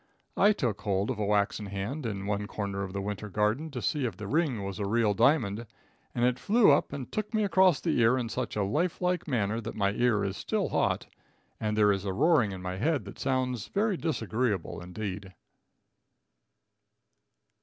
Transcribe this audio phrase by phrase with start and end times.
[0.35, 3.83] I took hold of a waxen hand in one corner of the winter garden to
[3.83, 5.67] see if the ring was a real diamond,
[6.15, 9.27] and it flew up and took me across the ear in such a life like
[9.27, 11.05] manner that my ear is still hot
[11.59, 15.35] and there is a roaring in my head that sounds very disagreeable, indeed.